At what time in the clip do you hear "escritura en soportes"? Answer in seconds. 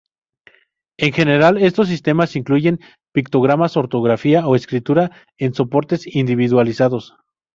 4.55-6.07